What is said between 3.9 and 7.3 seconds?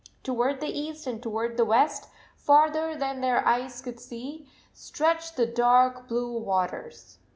see, stretched the dark blue waters.